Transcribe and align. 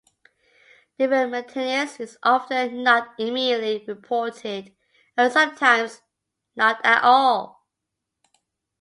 Deferred 0.97 1.29
maintenance 1.29 1.99
is 1.99 2.17
often 2.23 2.81
not 2.81 3.13
immediately 3.19 3.85
reported-and 3.87 5.31
sometimes, 5.31 6.01
not 6.55 6.83
at 6.83 7.03
all. 7.03 7.67